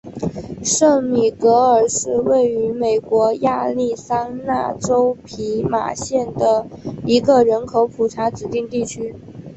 [0.63, 6.65] 圣米格尔是位于美国亚利桑那州皮马县的
[7.05, 9.13] 一个人口普查指定地区。